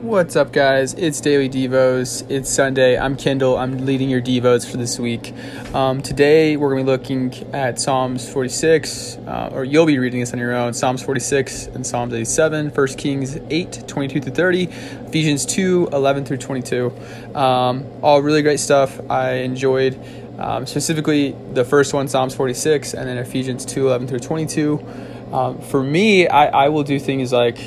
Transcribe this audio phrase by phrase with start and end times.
[0.00, 0.94] What's up, guys?
[0.94, 2.24] It's Daily Devos.
[2.30, 2.98] It's Sunday.
[2.98, 3.58] I'm Kendall.
[3.58, 5.34] I'm leading your Devos for this week.
[5.74, 6.96] Um, today, we're going to be
[7.30, 11.66] looking at Psalms 46, uh, or you'll be reading this on your own Psalms 46
[11.66, 16.92] and Psalms 87, 1 Kings 8, 22 through 30, Ephesians 2, 11 through 22.
[17.34, 18.98] Um, all really great stuff.
[19.10, 20.00] I enjoyed
[20.38, 24.82] um, specifically the first one, Psalms 46, and then Ephesians 2, 11 through 22.
[25.30, 27.58] Um, for me, I, I will do things like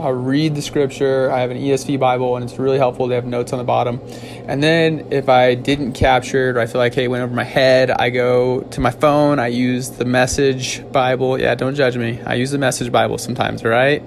[0.00, 1.30] I'll read the scripture.
[1.30, 3.06] I have an ESV Bible, and it's really helpful.
[3.06, 4.00] They have notes on the bottom.
[4.46, 7.34] And then if I didn't capture it, or I feel like, hey, it went over
[7.34, 9.38] my head, I go to my phone.
[9.38, 11.38] I use the Message Bible.
[11.38, 12.20] Yeah, don't judge me.
[12.22, 14.02] I use the Message Bible sometimes, right?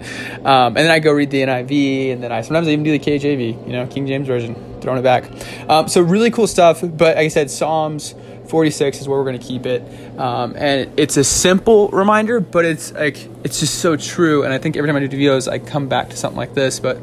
[0.45, 2.91] Um, and then I go read the NIV, and then I sometimes I even do
[2.91, 5.25] the KJV, you know, King James Version, throwing it back.
[5.69, 6.81] Um, so really cool stuff.
[6.81, 8.15] But like I said, Psalms
[8.53, 9.81] 46 is where we're going to keep it.
[10.19, 14.43] Um, and it's a simple reminder, but it's like it's just so true.
[14.43, 16.79] And I think every time I do videos, I come back to something like this.
[16.79, 16.99] But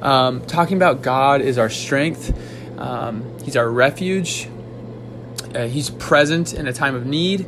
[0.00, 2.32] um, talking about God is our strength.
[2.78, 4.48] Um, he's our refuge.
[5.54, 7.46] Uh, he's present in a time of need,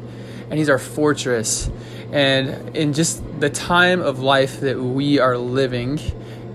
[0.51, 1.71] and he's our fortress.
[2.13, 5.99] And in just the time of life that we are living,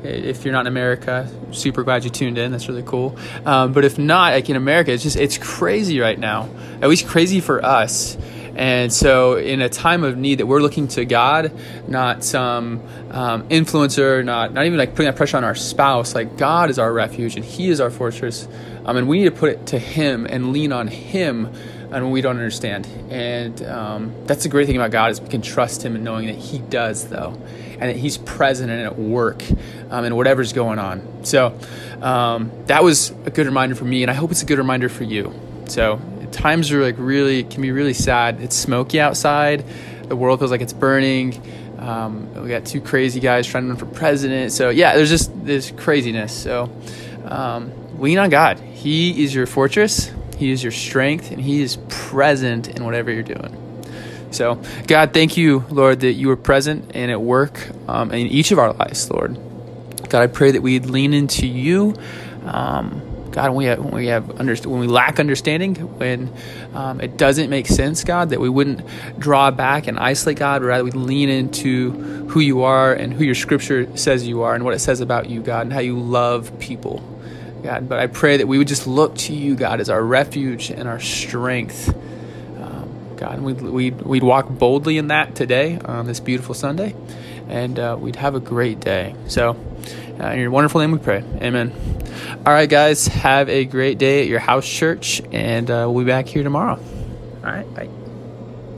[0.04, 2.52] if you're not in America, super glad you tuned in.
[2.52, 3.18] That's really cool.
[3.46, 6.50] Um, but if not, like in America, it's just it's crazy right now.
[6.82, 8.18] At least crazy for us.
[8.56, 11.54] And so, in a time of need, that we're looking to God,
[11.88, 16.14] not some um, influencer, not not even like putting that pressure on our spouse.
[16.14, 18.48] Like God is our refuge, and He is our fortress.
[18.84, 21.50] Um, and we need to put it to Him and lean on Him
[21.92, 22.88] and when we don't understand.
[23.10, 26.28] And um, that's the great thing about God is we can trust Him in knowing
[26.28, 27.38] that He does, though,
[27.74, 29.44] and that He's present and at work
[29.90, 31.26] um, in whatever's going on.
[31.26, 31.58] So
[32.02, 34.88] um, that was a good reminder for me, and I hope it's a good reminder
[34.90, 35.34] for you.
[35.68, 36.02] So
[36.32, 38.42] times are like really can be really sad.
[38.42, 39.66] It's smoky outside.
[40.08, 41.42] The world feels like it's burning.
[41.78, 44.52] Um, we got two crazy guys trying to run for president.
[44.52, 46.32] So yeah, there's just this craziness.
[46.32, 46.70] So
[47.26, 48.60] um, lean on God.
[48.60, 50.12] He is your fortress.
[50.38, 53.56] He is your strength, and He is present in whatever you're doing.
[54.32, 58.52] So, God, thank you, Lord, that you are present and at work um, in each
[58.52, 59.38] of our lives, Lord.
[60.10, 61.94] God, I pray that we lean into you.
[62.46, 63.02] Um,
[63.32, 66.34] God, when we have, when we have underst- when we lack understanding, when
[66.74, 68.82] um, it doesn't make sense, God, that we wouldn't
[69.18, 71.92] draw back and isolate God, but rather we lean into
[72.28, 75.30] who you are and who your Scripture says you are and what it says about
[75.30, 77.02] you, God, and how you love people.
[77.62, 77.88] God.
[77.88, 80.88] But I pray that we would just look to you, God, as our refuge and
[80.88, 81.90] our strength.
[82.60, 86.96] Um, God, and we'd, we'd, we'd walk boldly in that today on this beautiful Sunday,
[87.48, 89.16] and uh, we'd have a great day.
[89.28, 89.56] So,
[90.22, 91.24] uh, in your wonderful name we pray.
[91.42, 91.74] Amen.
[92.46, 96.10] All right, guys, have a great day at your house church, and uh, we'll be
[96.10, 96.80] back here tomorrow.
[97.44, 98.01] All right, bye.